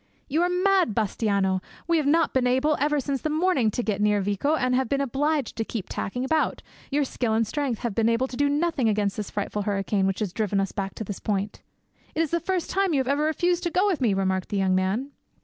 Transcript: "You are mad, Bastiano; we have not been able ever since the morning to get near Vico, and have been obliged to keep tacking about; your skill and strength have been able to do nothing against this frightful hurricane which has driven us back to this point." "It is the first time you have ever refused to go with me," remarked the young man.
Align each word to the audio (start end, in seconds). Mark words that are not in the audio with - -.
"You 0.27 0.41
are 0.41 0.49
mad, 0.49 0.95
Bastiano; 0.95 1.61
we 1.87 1.97
have 1.97 2.07
not 2.07 2.33
been 2.33 2.47
able 2.47 2.75
ever 2.79 2.99
since 2.99 3.21
the 3.21 3.29
morning 3.29 3.69
to 3.69 3.83
get 3.83 4.01
near 4.01 4.19
Vico, 4.19 4.55
and 4.55 4.73
have 4.73 4.89
been 4.89 4.99
obliged 4.99 5.55
to 5.57 5.63
keep 5.63 5.87
tacking 5.89 6.25
about; 6.25 6.63
your 6.89 7.03
skill 7.03 7.35
and 7.35 7.45
strength 7.45 7.81
have 7.81 7.93
been 7.93 8.09
able 8.09 8.25
to 8.27 8.35
do 8.35 8.49
nothing 8.49 8.89
against 8.89 9.15
this 9.15 9.29
frightful 9.29 9.61
hurricane 9.61 10.07
which 10.07 10.17
has 10.17 10.33
driven 10.33 10.59
us 10.59 10.71
back 10.71 10.95
to 10.95 11.03
this 11.03 11.19
point." 11.19 11.61
"It 12.15 12.21
is 12.21 12.31
the 12.31 12.39
first 12.39 12.71
time 12.71 12.95
you 12.95 12.99
have 12.99 13.07
ever 13.07 13.25
refused 13.25 13.61
to 13.61 13.69
go 13.69 13.85
with 13.85 14.01
me," 14.01 14.15
remarked 14.15 14.49
the 14.49 14.57
young 14.57 14.73
man. 14.73 15.11